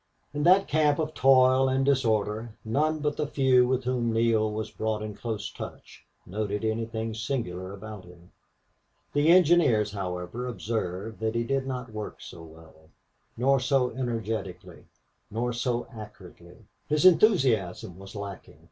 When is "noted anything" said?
6.25-7.13